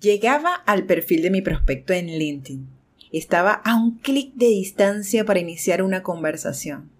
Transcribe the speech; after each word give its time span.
Llegaba 0.00 0.54
al 0.54 0.84
perfil 0.84 1.22
de 1.22 1.30
mi 1.30 1.40
prospecto 1.40 1.94
en 1.94 2.06
LinkedIn. 2.06 2.68
Estaba 3.12 3.52
a 3.52 3.76
un 3.76 3.98
clic 3.98 4.34
de 4.34 4.48
distancia 4.48 5.24
para 5.24 5.40
iniciar 5.40 5.80
una 5.80 6.02
conversación. 6.02 6.90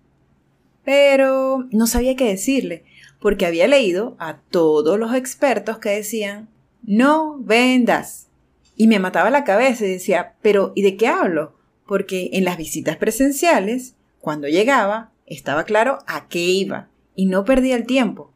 Pero 0.83 1.67
no 1.73 1.87
sabía 1.87 2.17
qué 2.17 2.25
decirle, 2.25 2.85
porque 3.21 3.45
había 3.45 3.69
leído 3.69 4.17
a 4.19 4.39
todos 4.51 4.99
los 4.99 5.15
expertos 5.15 5.79
que 5.79 5.91
decían, 5.91 6.49
no 6.83 7.37
vendas. 7.39 8.29
Y 8.77 8.87
me 8.87 8.99
mataba 8.99 9.29
la 9.31 9.45
cabeza 9.45 9.85
y 9.85 9.91
decía, 9.91 10.35
pero 10.41 10.73
¿y 10.75 10.81
de 10.81 10.97
qué 10.97 11.09
hablo? 11.09 11.55
Porque 11.87 12.31
en 12.33 12.45
las 12.45 12.57
visitas 12.57 12.97
presenciales, 12.97 13.95
cuando 14.21 14.49
llegaba, 14.49 15.13
estaba 15.27 15.65
claro 15.65 15.99
a 16.07 16.29
qué 16.29 16.41
iba 16.41 16.89
y 17.15 17.27
no 17.27 17.45
perdía 17.45 17.77
el 17.77 17.85
tiempo. 17.85 18.33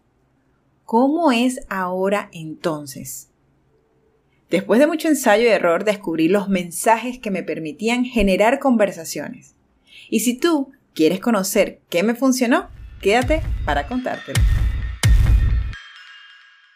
¿Cómo 0.84 1.32
es 1.32 1.60
ahora 1.70 2.28
entonces? 2.32 3.29
Después 4.50 4.80
de 4.80 4.88
mucho 4.88 5.06
ensayo 5.06 5.44
y 5.44 5.46
error 5.46 5.84
descubrí 5.84 6.26
los 6.26 6.48
mensajes 6.48 7.20
que 7.20 7.30
me 7.30 7.44
permitían 7.44 8.04
generar 8.04 8.58
conversaciones. 8.58 9.54
Y 10.10 10.20
si 10.20 10.34
tú 10.34 10.72
quieres 10.92 11.20
conocer 11.20 11.78
qué 11.88 12.02
me 12.02 12.16
funcionó, 12.16 12.68
quédate 13.00 13.42
para 13.64 13.86
contártelo. 13.86 14.40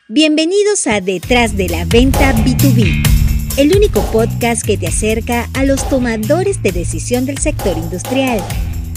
Bienvenidos 0.08 0.86
a 0.86 1.00
Detrás 1.00 1.56
de 1.56 1.68
la 1.68 1.84
Venta 1.84 2.32
B2B, 2.32 3.58
el 3.58 3.76
único 3.76 4.02
podcast 4.12 4.64
que 4.64 4.78
te 4.78 4.86
acerca 4.86 5.48
a 5.54 5.64
los 5.64 5.88
tomadores 5.88 6.62
de 6.62 6.70
decisión 6.70 7.26
del 7.26 7.38
sector 7.38 7.76
industrial 7.76 8.38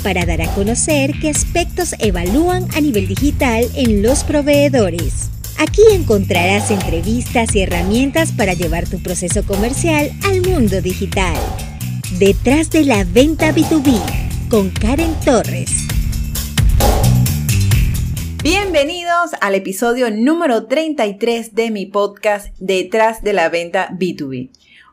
para 0.04 0.23
dar 0.28 0.44
a 0.44 0.54
conocer 0.54 1.14
qué 1.20 1.32
aspectos 1.32 1.96
evalúan 1.98 2.68
a 2.76 2.82
nivel 2.82 3.08
digital 3.08 3.66
en 3.76 4.04
los 4.04 4.23
proveedores. 4.23 5.32
Aquí 5.60 5.82
encontrarás 5.92 6.70
entrevistas 6.70 7.56
y 7.56 7.62
herramientas 7.62 8.32
para 8.32 8.54
llevar 8.54 8.88
tu 8.88 9.02
proceso 9.02 9.44
comercial 9.44 10.12
al 10.24 10.42
mundo 10.42 10.84
digital. 10.84 11.36
Detrás 12.20 12.70
de 12.70 12.86
la 12.86 13.04
venta 13.04 13.52
B2B 13.52 14.50
con 14.52 14.70
Karen 14.70 15.16
Torres. 15.26 15.72
Bienvenidos 18.44 19.31
al 19.42 19.56
episodio 19.56 20.12
número 20.12 20.68
33 20.68 21.56
de 21.56 21.72
mi 21.72 21.88
podcast 21.88 22.56
Detrás 22.59 23.24
de 23.24 23.34
la 23.34 23.50
venta 23.50 23.90
B2B. 23.98 24.52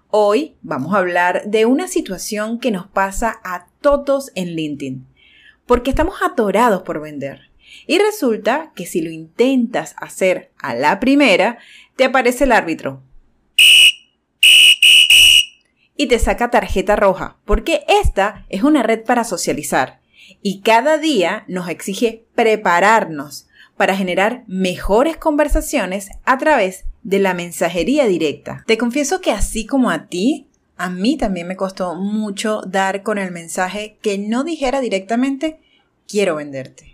Hoy 0.08 0.55
vamos 0.62 0.94
a 0.94 0.98
hablar 0.98 1.42
de 1.44 1.66
una 1.66 1.88
situación 1.88 2.58
que 2.58 2.70
nos 2.70 2.86
pasa 2.86 3.38
a 3.44 3.66
todos 3.83 4.33
en 4.34 4.56
LinkedIn, 4.56 5.06
porque 5.66 5.91
estamos 5.91 6.22
atorados 6.22 6.84
por 6.84 7.03
vender. 7.03 7.50
Y 7.86 7.98
resulta 7.98 8.72
que 8.75 8.86
si 8.86 9.03
lo 9.03 9.11
intentas 9.11 9.94
hacer 9.98 10.50
a 10.58 10.75
la 10.75 11.00
primera, 11.00 11.58
te 11.97 12.05
aparece 12.05 12.44
el 12.44 12.53
árbitro. 12.53 13.03
Y 15.97 16.06
te 16.06 16.19
saca 16.19 16.50
tarjeta 16.50 16.97
roja, 16.97 17.36
porque 17.44 17.84
esta 17.89 18.47
es 18.48 18.62
una 18.62 18.83
red 18.83 19.05
para 19.05 19.25
socializar. 19.25 20.00
Y 20.42 20.61
cada 20.61 20.98
día 20.98 21.44
nos 21.47 21.69
exige 21.69 22.25
prepararnos 22.34 23.47
para 23.77 23.97
generar 23.97 24.44
mejores 24.47 25.16
conversaciones 25.16 26.11
a 26.25 26.38
través 26.38 26.84
de 27.03 27.19
la 27.19 27.34
mensajería 27.34 28.06
directa. 28.06 28.64
Te 28.66 28.78
confieso 28.78 29.20
que 29.20 29.31
así 29.31 29.66
como 29.66 29.91
a 29.91 30.06
ti, 30.06 30.48
a 30.77 30.91
mí 30.91 31.16
también 31.16 31.47
me 31.47 31.56
costó 31.56 31.94
mucho 31.94 32.62
dar 32.66 33.03
con 33.03 33.19
el 33.19 33.31
mensaje 33.31 33.98
que 34.03 34.19
no 34.19 34.42
dijera 34.42 34.81
directamente 34.81 35.61
quiero 36.06 36.36
venderte 36.36 36.94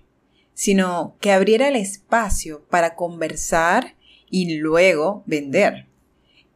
sino 0.61 1.17
que 1.23 1.33
abriera 1.33 1.69
el 1.69 1.77
espacio 1.77 2.67
para 2.69 2.95
conversar 2.95 3.95
y 4.29 4.59
luego 4.59 5.23
vender. 5.25 5.87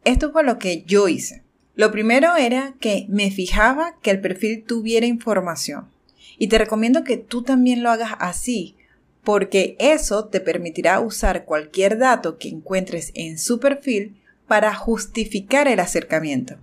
Esto 0.04 0.30
fue 0.30 0.44
lo 0.44 0.58
que 0.58 0.82
yo 0.82 1.08
hice. 1.08 1.42
Lo 1.74 1.90
primero 1.90 2.36
era 2.36 2.74
que 2.80 3.06
me 3.08 3.30
fijaba 3.30 3.96
que 4.02 4.10
el 4.10 4.20
perfil 4.20 4.62
tuviera 4.62 5.06
información. 5.06 5.88
Y 6.36 6.48
te 6.48 6.58
recomiendo 6.58 7.02
que 7.02 7.16
tú 7.16 7.44
también 7.44 7.82
lo 7.82 7.90
hagas 7.90 8.12
así, 8.18 8.76
porque 9.22 9.74
eso 9.78 10.26
te 10.26 10.40
permitirá 10.40 11.00
usar 11.00 11.46
cualquier 11.46 11.96
dato 11.96 12.36
que 12.36 12.50
encuentres 12.50 13.10
en 13.14 13.38
su 13.38 13.58
perfil 13.58 14.20
para 14.46 14.74
justificar 14.74 15.66
el 15.66 15.80
acercamiento. 15.80 16.56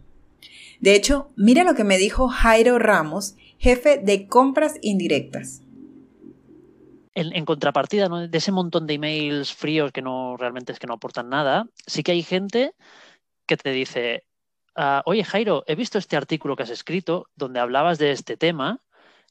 De 0.80 0.94
hecho, 0.94 1.32
mira 1.36 1.64
lo 1.64 1.74
que 1.74 1.86
me 1.86 1.98
dijo 1.98 2.28
Jairo 2.28 2.78
Ramos, 2.78 3.34
jefe 3.58 3.98
de 3.98 4.28
compras 4.28 4.76
indirectas 4.84 5.64
en, 7.14 7.46
contrapartida 7.46 8.10
de 8.10 8.38
ese 8.38 8.52
montón 8.52 8.88
de 8.88 8.96
emails 8.96 9.54
fríos 9.54 9.92
que 9.92 10.02
no 10.02 10.38
realmente 10.38 10.72
es 10.72 10.80
que 10.80 10.88
no 10.88 10.94
aportan 10.94 11.30
nada, 11.30 11.68
sí 11.86 12.04
que 12.04 12.14
hay 12.14 12.24
gente 12.24 12.74
que 13.46 13.58
te 13.58 13.72
dice, 13.72 14.26
ah, 14.76 15.04
oye 15.06 15.24
Jairo, 15.24 15.64
he 15.68 15.76
visto 15.76 15.98
este 15.98 16.16
artículo 16.18 16.56
que 16.56 16.64
has 16.64 16.70
escrito 16.70 17.28
donde 17.36 17.60
hablabas 17.60 17.98
de 17.98 18.12
este 18.12 18.38
tema 18.38 18.82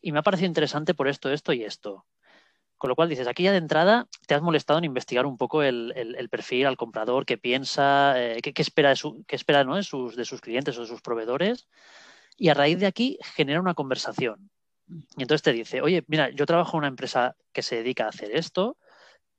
y 0.03 0.13
me 0.13 0.19
ha 0.19 0.23
parecido 0.23 0.49
interesante 0.49 0.95
por 0.95 1.09
esto, 1.09 1.31
esto 1.31 1.53
y 1.53 1.65
esto. 1.65 2.07
Con 2.77 2.89
lo 2.89 2.97
cual 2.97 3.11
dices, 3.11 3.29
aquí 3.29 3.43
ya 3.43 3.53
de 3.53 3.59
entrada 3.59 4.09
te 4.27 4.35
has 4.35 4.41
molestado 4.41 4.79
en 4.79 4.87
investigar 4.87 5.27
un 5.27 5.37
poco 5.37 5.63
el, 5.63 6.29
perfil 6.31 6.67
al 6.67 6.79
comprador, 6.79 7.27
qué 7.27 7.37
piensa, 7.37 8.15
eh, 8.17 8.41
qué, 8.41 8.55
espera, 8.63 8.91
de, 8.91 8.97
su, 8.97 9.23
qué 9.27 9.37
espera 9.37 9.65
¿no? 9.65 9.77
de 9.77 9.83
sus 9.83 10.41
clientes 10.41 10.79
o 10.79 10.83
de 10.83 10.87
sus 10.87 11.03
proveedores. 11.03 11.69
Y 12.39 12.49
a 12.49 12.55
raíz 12.55 12.79
de 12.79 12.87
aquí 12.87 13.19
genera 13.23 13.61
una 13.61 13.75
conversación. 13.75 14.50
Y 15.17 15.23
entonces 15.23 15.43
te 15.43 15.53
dice, 15.53 15.81
oye, 15.81 16.05
mira, 16.09 16.31
yo 16.31 16.47
trabajo 16.47 16.77
en 16.77 16.81
una 16.81 16.89
empresa 16.89 17.37
que 17.53 17.63
se 17.63 17.77
dedica 17.77 18.07
a 18.07 18.09
hacer 18.09 18.35
esto, 18.35 18.77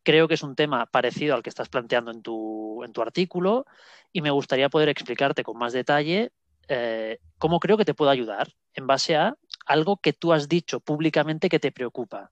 creo 0.04 0.28
que 0.28 0.36
es 0.36 0.44
un 0.44 0.56
tema 0.56 0.86
parecido 0.86 1.36
al 1.36 1.44
que 1.44 1.50
estás 1.50 1.70
planteando 1.70 2.12
en 2.12 2.22
tu, 2.22 2.84
en 2.84 2.94
tu 2.94 3.02
artículo 3.02 3.66
y 4.12 4.22
me 4.22 4.32
gustaría 4.32 4.70
poder 4.70 4.90
explicarte 4.90 5.44
con 5.44 5.58
más 5.58 5.74
detalle 5.74 6.32
eh, 6.68 7.20
cómo 7.38 7.60
creo 7.60 7.78
que 7.78 7.86
te 7.86 7.94
puedo 7.94 8.12
ayudar 8.12 8.54
en 8.74 8.88
base 8.88 9.16
a 9.16 9.36
algo 9.66 9.98
que 9.98 10.14
tú 10.14 10.34
has 10.34 10.48
dicho 10.48 10.80
públicamente 10.80 11.50
que 11.50 11.60
te 11.60 11.72
preocupa. 11.72 12.32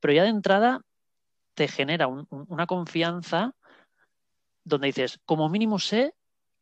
Pero 0.00 0.14
ya 0.14 0.24
de 0.24 0.30
entrada 0.30 0.82
te 1.54 1.68
genera 1.68 2.08
una 2.08 2.66
confianza 2.66 3.54
donde 4.64 4.88
dices, 4.88 5.20
como 5.24 5.48
mínimo 5.48 5.78
sé 5.78 6.14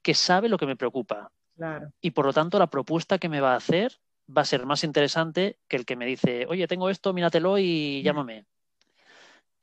que 0.03 0.15
sabe 0.15 0.49
lo 0.49 0.59
que 0.59 0.67
me 0.67 0.77
preocupa. 0.77 1.33
Y 2.01 2.11
por 2.13 2.27
lo 2.27 2.33
tanto 2.33 2.59
la 2.59 2.69
propuesta 2.69 3.19
que 3.19 3.29
me 3.29 3.41
va 3.41 3.55
a 3.55 3.57
hacer 3.57 3.99
va 4.35 4.43
a 4.43 4.47
ser 4.47 4.67
más 4.67 4.85
interesante 4.85 5.59
que 5.69 5.77
el 5.77 5.85
que 5.85 5.97
me 5.97 6.07
dice, 6.07 6.47
oye, 6.49 6.67
tengo 6.67 6.91
esto, 6.91 7.13
míratelo 7.13 7.59
y 7.59 8.03
llámame. 8.03 8.47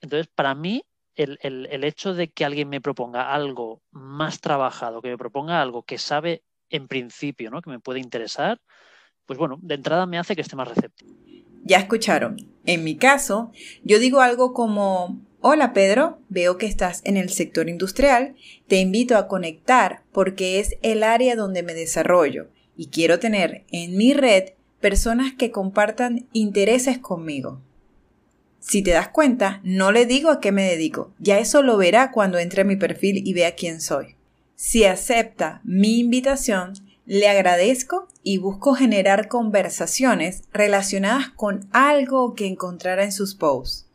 Entonces, 0.02 0.28
para 0.34 0.56
mí, 0.56 0.84
el, 1.16 1.84
hecho 1.84 2.14
de 2.14 2.30
que 2.30 2.46
alguien 2.46 2.70
me 2.70 2.82
proponga 2.82 3.34
algo 3.34 3.82
más 3.92 4.42
trabajado, 4.42 5.02
que 5.02 5.10
me 5.10 5.18
proponga 5.18 5.62
algo 5.62 5.84
que 5.84 5.98
sabe 5.98 6.44
en 6.70 6.88
principio, 6.88 7.52
¿no? 7.52 7.62
Que 7.62 7.70
me 7.70 7.80
puede 7.80 8.00
interesar, 8.00 8.60
pues 9.26 9.38
bueno, 9.38 9.60
de 9.62 9.76
entrada 9.76 10.06
me 10.06 10.18
hace 10.18 10.36
que 10.36 10.42
esté 10.42 10.56
más 10.56 10.68
receptivo. 10.68 11.14
Ya 11.64 11.78
escucharon. 11.78 12.38
En 12.66 12.84
mi 12.84 12.98
caso, 12.98 13.52
yo 13.84 14.00
digo 14.00 14.20
algo 14.20 14.54
como, 14.54 15.22
hola 15.40 15.72
Pedro, 15.72 16.20
veo 16.28 16.58
que 16.58 16.66
estás 16.66 17.02
en 17.06 17.16
el 17.16 17.30
sector 17.30 17.70
industrial, 17.70 18.36
te 18.68 18.82
invito 18.82 19.18
a 19.18 19.28
conectar 19.28 20.04
porque 20.12 20.60
es 20.60 20.76
el 20.82 21.04
área 21.04 21.36
donde 21.36 21.64
me 21.64 21.74
desarrollo 21.74 22.50
y 22.76 22.88
quiero 22.88 23.20
tener 23.20 23.66
en 23.72 23.96
mi 23.98 24.14
red 24.14 24.50
personas 24.80 25.34
que 25.34 25.52
compartan 25.52 26.28
intereses 26.34 26.98
conmigo. 26.98 27.62
Si 28.60 28.82
te 28.82 28.92
das 28.92 29.10
cuenta, 29.10 29.60
no 29.64 29.92
le 29.92 30.06
digo 30.06 30.30
a 30.30 30.40
qué 30.40 30.52
me 30.52 30.64
dedico, 30.64 31.14
ya 31.20 31.40
eso 31.40 31.62
lo 31.62 31.78
verá 31.78 32.12
cuando 32.12 32.40
entre 32.40 32.62
a 32.62 32.66
mi 32.66 32.76
perfil 32.76 33.22
y 33.26 33.34
vea 33.34 33.56
quién 33.56 33.82
soy. 33.82 34.16
Si 34.56 34.86
acepta 34.86 35.62
mi 35.64 36.00
invitación, 36.00 36.74
le 37.06 37.28
agradezco 37.28 38.08
y 38.24 38.38
busco 38.38 38.74
generar 38.74 39.28
conversaciones 39.28 40.44
relacionadas 40.54 41.30
con 41.30 41.68
algo 41.72 42.34
que 42.34 42.48
encontrara 42.48 43.04
en 43.04 43.12
sus 43.12 43.36
posts. 43.36 43.88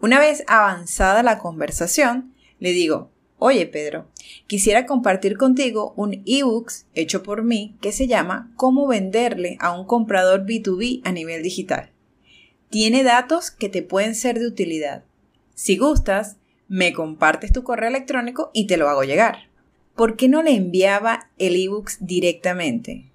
Una 0.00 0.18
vez 0.18 0.44
avanzada 0.46 1.22
la 1.22 1.38
conversación, 1.38 2.34
le 2.58 2.72
digo, 2.72 3.10
Oye 3.42 3.66
Pedro, 3.66 4.06
quisiera 4.46 4.84
compartir 4.84 5.38
contigo 5.38 5.94
un 5.96 6.22
ebook 6.26 6.70
hecho 6.92 7.22
por 7.22 7.42
mí 7.42 7.74
que 7.80 7.90
se 7.90 8.06
llama 8.06 8.52
Cómo 8.54 8.86
venderle 8.86 9.56
a 9.60 9.72
un 9.72 9.86
comprador 9.86 10.44
B2B 10.44 11.00
a 11.04 11.12
nivel 11.12 11.42
digital. 11.42 11.90
Tiene 12.68 13.02
datos 13.02 13.50
que 13.50 13.70
te 13.70 13.82
pueden 13.82 14.14
ser 14.14 14.38
de 14.38 14.46
utilidad. 14.46 15.04
Si 15.54 15.78
gustas, 15.78 16.36
me 16.68 16.92
compartes 16.92 17.50
tu 17.50 17.64
correo 17.64 17.88
electrónico 17.88 18.50
y 18.52 18.66
te 18.66 18.76
lo 18.76 18.90
hago 18.90 19.04
llegar. 19.04 19.48
¿Por 19.96 20.16
qué 20.16 20.28
no 20.28 20.42
le 20.42 20.54
enviaba 20.54 21.30
el 21.38 21.56
ebook 21.56 21.92
directamente? 21.98 23.10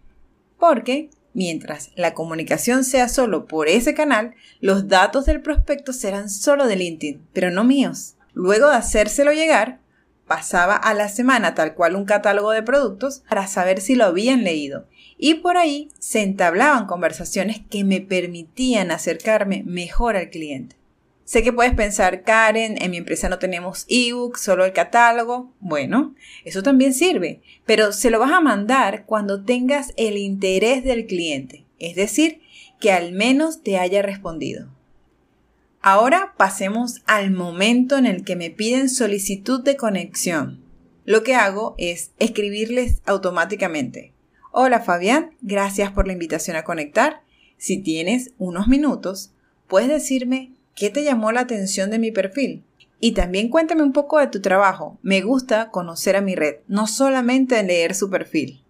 Porque 0.57 1.11
mientras 1.35 1.91
la 1.95 2.15
comunicación 2.15 2.83
sea 2.83 3.09
solo 3.09 3.45
por 3.45 3.67
ese 3.67 3.93
canal, 3.93 4.33
los 4.59 4.87
datos 4.87 5.27
del 5.27 5.43
prospecto 5.43 5.93
serán 5.93 6.31
solo 6.31 6.65
de 6.65 6.77
LinkedIn, 6.77 7.27
pero 7.31 7.51
no 7.51 7.63
míos. 7.63 8.15
Luego 8.33 8.69
de 8.69 8.77
hacérselo 8.77 9.31
llegar, 9.31 9.84
pasaba 10.27 10.75
a 10.75 10.93
la 10.93 11.09
semana 11.09 11.55
tal 11.55 11.73
cual 11.73 11.95
un 11.95 12.05
catálogo 12.05 12.51
de 12.51 12.63
productos 12.63 13.23
para 13.29 13.47
saber 13.47 13.81
si 13.81 13.95
lo 13.95 14.05
habían 14.05 14.43
leído. 14.43 14.87
Y 15.17 15.35
por 15.35 15.57
ahí 15.57 15.89
se 15.99 16.21
entablaban 16.21 16.87
conversaciones 16.87 17.61
que 17.69 17.83
me 17.83 18.01
permitían 18.01 18.91
acercarme 18.91 19.63
mejor 19.65 20.17
al 20.17 20.29
cliente. 20.29 20.75
Sé 21.25 21.41
que 21.41 21.51
puedes 21.51 21.73
pensar, 21.73 22.21
Karen, 22.23 22.79
en 22.79 22.91
mi 22.91 22.97
empresa 22.97 23.29
no 23.29 23.39
tenemos 23.39 23.85
ebook, 23.89 24.37
solo 24.37 24.63
el 24.63 24.73
catálogo. 24.73 25.51
Bueno, 25.59 26.13
eso 26.43 26.61
también 26.61 26.93
sirve, 26.93 27.41
pero 27.65 27.93
se 27.93 28.11
lo 28.11 28.19
vas 28.19 28.31
a 28.31 28.41
mandar 28.41 29.05
cuando 29.05 29.43
tengas 29.43 29.91
el 29.97 30.17
interés 30.17 30.83
del 30.83 31.07
cliente, 31.07 31.65
es 31.79 31.95
decir, 31.95 32.41
que 32.79 32.91
al 32.91 33.11
menos 33.11 33.63
te 33.63 33.79
haya 33.79 34.03
respondido. 34.03 34.74
Ahora 35.87 36.33
pasemos 36.35 37.03
al 37.05 37.29
momento 37.29 37.95
en 37.95 38.07
el 38.07 38.23
que 38.23 38.35
me 38.35 38.49
piden 38.49 38.89
solicitud 38.89 39.63
de 39.63 39.77
conexión. 39.77 40.63
Lo 41.05 41.21
que 41.21 41.35
hago 41.35 41.75
es 41.77 42.09
escribirles 42.17 43.03
automáticamente. 43.05 44.11
Hola 44.51 44.79
Fabián, 44.79 45.35
gracias 45.41 45.91
por 45.91 46.07
la 46.07 46.13
invitación 46.13 46.57
a 46.57 46.63
conectar. 46.63 47.21
Si 47.59 47.77
tienes 47.77 48.31
unos 48.39 48.67
minutos, 48.67 49.29
puedes 49.67 49.89
decirme 49.89 50.53
¿Qué 50.75 50.89
te 50.89 51.03
llamó 51.03 51.31
la 51.31 51.41
atención 51.41 51.91
de 51.91 51.99
mi 51.99 52.09
perfil? 52.09 52.63
Y 52.99 53.11
también 53.11 53.49
cuéntame 53.49 53.83
un 53.83 53.93
poco 53.93 54.17
de 54.17 54.25
tu 54.25 54.41
trabajo. 54.41 54.97
Me 55.03 55.21
gusta 55.21 55.69
conocer 55.69 56.15
a 56.15 56.21
mi 56.21 56.33
red, 56.33 56.55
no 56.67 56.87
solamente 56.87 57.61
leer 57.61 57.93
su 57.93 58.09
perfil. 58.09 58.64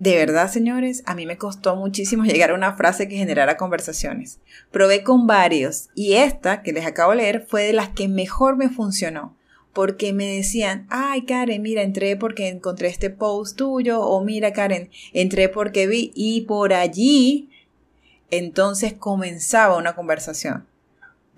De 0.00 0.16
verdad, 0.16 0.50
señores, 0.50 1.04
a 1.06 1.14
mí 1.14 1.26
me 1.26 1.38
costó 1.38 1.76
muchísimo 1.76 2.24
llegar 2.24 2.50
a 2.50 2.54
una 2.54 2.74
frase 2.74 3.06
que 3.06 3.16
generara 3.16 3.56
conversaciones. 3.56 4.40
Probé 4.72 5.04
con 5.04 5.28
varios 5.28 5.90
y 5.94 6.14
esta 6.14 6.62
que 6.62 6.72
les 6.72 6.84
acabo 6.84 7.12
de 7.12 7.18
leer 7.18 7.46
fue 7.48 7.62
de 7.62 7.72
las 7.72 7.90
que 7.90 8.08
mejor 8.08 8.56
me 8.56 8.68
funcionó. 8.68 9.36
Porque 9.72 10.12
me 10.12 10.26
decían, 10.26 10.88
ay 10.90 11.24
Karen, 11.26 11.62
mira, 11.62 11.82
entré 11.82 12.16
porque 12.16 12.48
encontré 12.48 12.88
este 12.88 13.08
post 13.08 13.56
tuyo, 13.56 14.00
o 14.00 14.24
mira 14.24 14.52
Karen, 14.52 14.90
entré 15.12 15.48
porque 15.48 15.86
vi, 15.86 16.10
y 16.16 16.40
por 16.40 16.72
allí, 16.72 17.48
entonces 18.32 18.94
comenzaba 18.94 19.76
una 19.76 19.94
conversación 19.94 20.66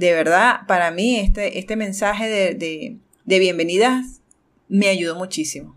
de 0.02 0.12
verdad, 0.12 0.66
para 0.66 0.90
mí 0.90 1.16
este, 1.16 1.60
este 1.60 1.76
mensaje 1.76 2.28
de, 2.28 2.96
de 3.24 3.38
bienvenidas 3.38 4.20
me 4.68 4.88
ayudó 4.88 5.14
muchísimo. 5.14 5.76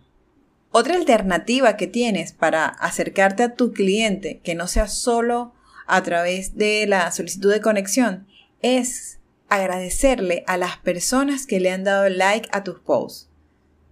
Otra 0.78 0.96
alternativa 0.96 1.78
que 1.78 1.88
tienes 1.88 2.34
para 2.34 2.66
acercarte 2.66 3.44
a 3.44 3.56
tu 3.56 3.72
cliente, 3.72 4.42
que 4.44 4.56
no 4.56 4.68
sea 4.68 4.90
solo 4.90 5.54
a 5.88 6.04
través 6.04 6.58
de 6.58 6.86
la 6.86 7.10
solicitud 7.14 7.50
de 7.50 7.62
conexión, 7.62 8.28
es 8.62 9.20
agradecerle 9.48 10.44
a 10.48 10.58
las 10.58 10.76
personas 10.76 11.46
que 11.48 11.62
le 11.62 11.72
han 11.72 11.86
dado 11.86 12.10
like 12.10 12.50
a 12.52 12.66
tus 12.66 12.78
posts. 12.82 13.30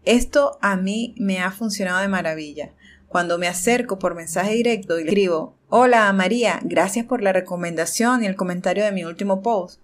Esto 0.03 0.57
a 0.59 0.75
mí 0.75 1.15
me 1.17 1.39
ha 1.39 1.51
funcionado 1.51 2.01
de 2.01 2.09
maravilla. 2.09 2.73
Cuando 3.07 3.37
me 3.37 3.47
acerco 3.47 3.97
por 3.97 4.13
mensaje 4.13 4.53
directo 4.53 4.99
y 4.99 5.05
le 5.05 5.11
escribo, 5.11 5.55
hola 5.69 6.11
María, 6.11 6.59
gracias 6.63 7.05
por 7.05 7.21
la 7.21 7.31
recomendación 7.31 8.25
y 8.25 8.27
el 8.27 8.35
comentario 8.35 8.83
de 8.83 8.91
mi 8.91 9.05
último 9.05 9.41
post 9.41 9.79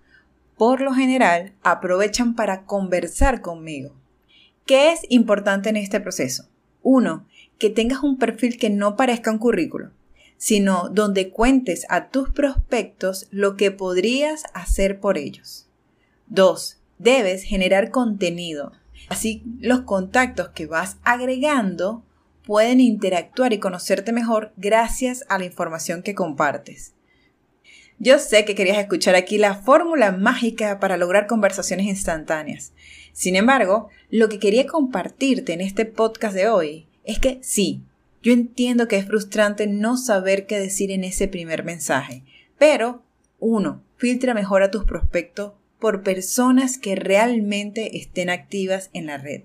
por 0.57 0.81
lo 0.81 0.93
general 0.93 1.53
aprovechan 1.63 2.35
para 2.35 2.65
conversar 2.65 3.39
conmigo. 3.39 3.95
¿Qué 4.65 4.91
es 4.91 4.99
importante 5.07 5.69
en 5.69 5.77
este 5.77 6.01
proceso? 6.01 6.49
Uno, 6.81 7.25
que 7.57 7.69
tengas 7.69 8.03
un 8.03 8.17
perfil 8.17 8.57
que 8.57 8.69
no 8.69 8.95
parezca 8.95 9.31
un 9.31 9.37
currículo, 9.37 9.91
sino 10.37 10.89
donde 10.89 11.29
cuentes 11.29 11.85
a 11.89 12.09
tus 12.09 12.29
prospectos 12.29 13.27
lo 13.31 13.57
que 13.57 13.71
podrías 13.71 14.43
hacer 14.53 14.99
por 14.99 15.17
ellos. 15.17 15.67
Dos, 16.27 16.79
debes 16.97 17.43
generar 17.43 17.91
contenido. 17.91 18.71
Así 19.09 19.43
los 19.59 19.81
contactos 19.81 20.49
que 20.49 20.67
vas 20.67 20.97
agregando 21.03 22.03
pueden 22.45 22.79
interactuar 22.79 23.53
y 23.53 23.59
conocerte 23.59 24.11
mejor 24.11 24.53
gracias 24.57 25.25
a 25.29 25.37
la 25.37 25.45
información 25.45 26.01
que 26.01 26.15
compartes. 26.15 26.93
Yo 28.01 28.17
sé 28.17 28.45
que 28.45 28.55
querías 28.55 28.77
escuchar 28.77 29.15
aquí 29.15 29.37
la 29.37 29.55
fórmula 29.55 30.13
mágica 30.13 30.79
para 30.79 30.95
lograr 30.95 31.27
conversaciones 31.27 31.85
instantáneas. 31.85 32.71
Sin 33.11 33.35
embargo, 33.35 33.89
lo 34.09 34.29
que 34.29 34.39
quería 34.39 34.65
compartirte 34.67 35.51
en 35.51 35.59
este 35.59 35.83
podcast 35.85 36.33
de 36.33 36.47
hoy 36.47 36.87
es 37.03 37.19
que 37.19 37.39
sí, 37.41 37.81
yo 38.23 38.31
entiendo 38.31 38.87
que 38.87 38.95
es 38.95 39.05
frustrante 39.05 39.67
no 39.67 39.97
saber 39.97 40.45
qué 40.45 40.57
decir 40.59 40.91
en 40.91 41.03
ese 41.03 41.27
primer 41.27 41.65
mensaje, 41.65 42.23
pero 42.57 43.03
uno, 43.37 43.83
filtra 43.97 44.33
mejor 44.33 44.63
a 44.63 44.71
tus 44.71 44.85
prospectos 44.85 45.51
por 45.77 46.01
personas 46.01 46.77
que 46.77 46.95
realmente 46.95 47.97
estén 47.97 48.29
activas 48.29 48.91
en 48.93 49.07
la 49.07 49.17
red. 49.17 49.41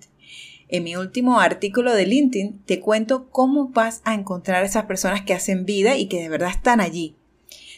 En 0.69 0.85
mi 0.85 0.95
último 0.95 1.41
artículo 1.41 1.93
de 1.93 2.07
LinkedIn 2.07 2.63
te 2.67 2.79
cuento 2.79 3.29
cómo 3.31 3.71
vas 3.71 4.01
a 4.05 4.15
encontrar 4.15 4.63
a 4.63 4.67
esas 4.67 4.85
personas 4.85 5.23
que 5.23 5.35
hacen 5.35 5.65
vida 5.65 5.97
y 5.97 6.07
que 6.07 6.23
de 6.23 6.29
verdad 6.29 6.51
están 6.51 6.81
allí, 6.81 7.17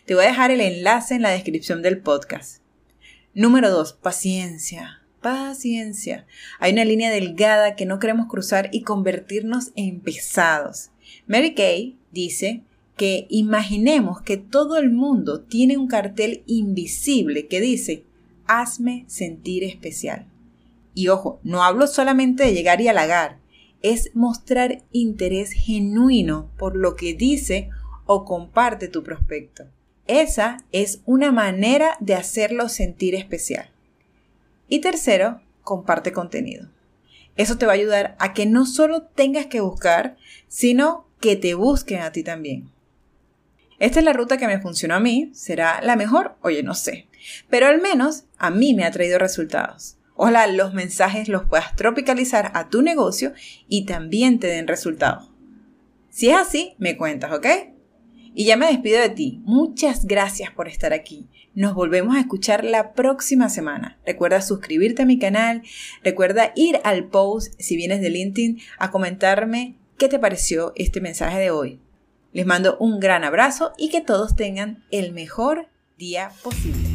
te 0.07 0.15
voy 0.15 0.25
a 0.25 0.29
dejar 0.29 0.53
el 0.53 0.61
enlace 0.61 1.17
en 1.17 1.23
la 1.23 1.31
descripción 1.31 1.83
del 1.83 1.99
podcast. 1.99 2.63
Número 3.35 3.71
2. 3.71 3.95
Paciencia. 3.95 5.03
Paciencia. 5.21 6.27
Hay 6.61 6.73
una 6.73 6.85
línea 6.85 7.11
delgada 7.11 7.75
que 7.75 7.87
no 7.87 7.99
queremos 7.99 8.29
cruzar 8.29 8.69
y 8.71 8.83
convertirnos 8.83 9.73
en 9.75 9.99
pesados. 9.99 10.91
Mary 11.27 11.55
Kay 11.55 11.99
dice 12.13 12.63
que 12.97 13.27
imaginemos 13.31 14.23
que 14.23 14.37
todo 14.37 14.77
el 14.77 14.93
mundo 14.93 15.41
tiene 15.41 15.77
un 15.77 15.89
cartel 15.89 16.45
invisible 16.47 17.49
que 17.49 17.61
dice, 17.61 18.05
hazme 18.47 19.05
sentir 19.09 19.65
especial. 19.65 20.27
Y 20.95 21.09
ojo, 21.09 21.41
no 21.43 21.65
hablo 21.65 21.89
solamente 21.89 22.45
de 22.45 22.55
llegar 22.55 22.81
y 22.81 22.87
halagar, 22.87 23.41
es 23.83 24.15
mostrar 24.15 24.85
interés 24.93 25.51
genuino 25.51 26.49
por 26.57 26.77
lo 26.77 26.95
que 26.95 27.15
dice 27.15 27.71
o 28.07 28.25
comparte 28.25 28.87
tu 28.87 29.03
prospecto. 29.03 29.65
Esa 30.07 30.59
es 30.73 31.01
una 31.05 31.33
manera 31.33 31.97
de 32.01 32.15
hacerlo 32.15 32.69
sentir 32.69 33.15
especial. 33.15 33.71
Y 34.69 34.81
tercero, 34.81 35.41
comparte 35.63 36.13
contenido. 36.13 36.69
Eso 37.37 37.59
te 37.59 37.67
va 37.67 37.73
a 37.73 37.75
ayudar 37.75 38.17
a 38.19 38.33
que 38.33 38.47
no 38.47 38.67
solo 38.67 39.03
tengas 39.03 39.47
que 39.47 39.61
buscar, 39.61 40.17
sino 40.49 41.07
que 41.21 41.37
te 41.37 41.55
busquen 41.55 42.01
a 42.01 42.13
ti 42.13 42.23
también. 42.23 42.71
Esta 43.79 43.99
es 43.99 44.05
la 44.05 44.15
ruta 44.15 44.39
que 44.39 44.47
me 44.47 44.61
funcionó 44.61 44.95
a 44.95 45.01
mí. 45.01 45.31
¿Será 45.35 45.83
la 45.83 45.97
mejor? 45.97 46.37
Oye, 46.41 46.63
no 46.63 46.75
sé. 46.75 47.09
Pero 47.51 47.67
al 47.67 47.81
menos 47.81 48.25
a 48.39 48.51
mí 48.51 48.75
me 48.75 48.85
ha 48.85 48.91
traído 48.91 49.19
resultados. 49.19 49.99
Ojalá 50.15 50.47
los 50.47 50.73
mensajes 50.73 51.29
los 51.29 51.45
puedas 51.45 51.77
tropicalizar 51.77 52.53
a 52.55 52.71
tu 52.71 52.81
negocio 52.81 53.35
y 53.69 53.85
también 53.85 54.39
te 54.39 54.47
den 54.47 54.67
resultados. 54.67 55.31
Si 56.09 56.31
es 56.31 56.37
así, 56.37 56.75
me 56.79 56.97
cuentas, 56.97 57.33
¿ok? 57.33 57.47
Y 58.39 58.45
ya 58.45 58.59
me 58.59 58.67
despido 58.67 59.01
de 59.01 59.09
ti. 59.09 59.41
Muchas 59.45 60.05
gracias 60.05 60.51
por 60.51 60.69
estar 60.69 60.93
aquí. 60.93 61.27
Nos 61.55 61.75
volvemos 61.75 62.15
a 62.15 62.21
escuchar 62.21 62.65
la 62.65 62.93
próxima 62.93 63.49
semana. 63.49 63.99
Recuerda 64.05 64.43
suscribirte 64.43 65.03
a 65.03 65.07
mi 65.07 65.19
canal. 65.19 65.63
Recuerda 66.05 66.53
ir 66.55 66.79
al 66.85 67.05
post 67.05 67.55
si 67.59 67.77
vienes 67.77 68.03
de 68.03 68.11
LinkedIn 68.11 68.61
a 68.79 68.91
comentarme 68.91 69.77
qué 69.97 70.11
te 70.11 70.19
pareció 70.19 70.75
este 70.77 71.01
mensaje 71.01 71.39
de 71.39 71.51
hoy. 71.51 71.81
Les 72.35 72.45
mando 72.45 72.77
un 72.79 73.01
gran 73.01 73.25
abrazo 73.25 73.73
y 73.79 73.89
que 73.89 74.03
todos 74.03 74.37
tengan 74.37 74.85
el 74.91 75.13
mejor 75.13 75.69
día 75.97 76.31
posible. 76.43 76.91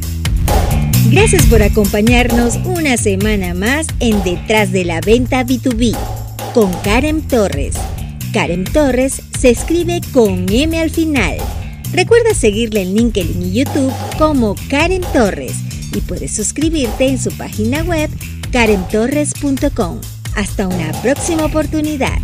Gracias 1.10 1.44
por 1.46 1.64
acompañarnos 1.64 2.54
una 2.64 2.96
semana 2.96 3.52
más 3.52 3.88
en 3.98 4.22
Detrás 4.22 4.70
de 4.70 4.84
la 4.84 5.00
Venta 5.00 5.44
B2B 5.44 5.96
con 6.54 6.72
Karen 6.84 7.26
Torres. 7.26 7.74
Karen 8.32 8.64
Torres 8.64 9.20
se 9.38 9.50
escribe 9.50 10.00
con 10.12 10.46
M 10.50 10.80
al 10.80 10.88
final. 10.88 11.36
Recuerda 11.92 12.32
seguirle 12.32 12.80
en 12.80 12.94
LinkedIn 12.94 13.42
y 13.42 13.52
YouTube 13.52 13.92
como 14.16 14.54
Karen 14.70 15.02
Torres 15.12 15.56
y 15.94 16.00
puedes 16.00 16.34
suscribirte 16.34 17.08
en 17.08 17.18
su 17.18 17.30
página 17.32 17.82
web 17.82 18.08
karentorres.com. 18.50 20.00
Hasta 20.34 20.66
una 20.66 20.92
próxima 21.02 21.44
oportunidad. 21.44 22.21